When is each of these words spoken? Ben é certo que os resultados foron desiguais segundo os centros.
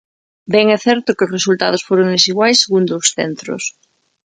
Ben 0.53 0.65
é 0.75 0.77
certo 0.87 1.15
que 1.17 1.25
os 1.27 1.33
resultados 1.37 1.85
foron 1.87 2.13
desiguais 2.15 2.61
segundo 2.63 2.91
os 2.99 3.07
centros. 3.17 3.63